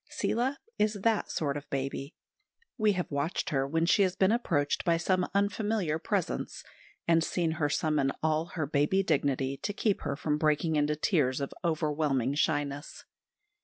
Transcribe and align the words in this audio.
Seela 0.09 0.57
is 0.79 0.95
that 1.03 1.29
sort 1.29 1.55
of 1.55 1.69
baby. 1.69 2.15
We 2.75 2.93
have 2.93 3.11
watched 3.11 3.51
her 3.51 3.67
when 3.67 3.85
she 3.85 4.01
has 4.01 4.15
been 4.15 4.31
approached 4.31 4.83
by 4.83 4.97
some 4.97 5.29
unfamiliar 5.35 5.99
presence, 5.99 6.63
and 7.07 7.23
seen 7.23 7.51
her 7.51 7.69
summon 7.69 8.11
all 8.23 8.45
her 8.55 8.65
baby 8.65 9.03
dignity 9.03 9.57
to 9.57 9.73
keep 9.73 10.01
her 10.01 10.15
from 10.15 10.39
breaking 10.39 10.75
into 10.75 10.95
tears 10.95 11.39
of 11.39 11.53
overwhelming 11.63 12.33
shyness. 12.33 13.05